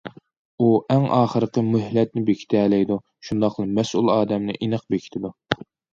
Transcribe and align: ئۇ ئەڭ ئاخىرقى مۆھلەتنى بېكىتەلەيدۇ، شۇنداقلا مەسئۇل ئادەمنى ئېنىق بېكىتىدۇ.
ئۇ 0.63 0.67
ئەڭ 0.93 1.03
ئاخىرقى 1.17 1.63
مۆھلەتنى 1.67 2.23
بېكىتەلەيدۇ، 2.29 2.97
شۇنداقلا 3.29 3.67
مەسئۇل 3.77 4.11
ئادەمنى 4.15 4.57
ئېنىق 4.59 4.89
بېكىتىدۇ. 4.95 5.33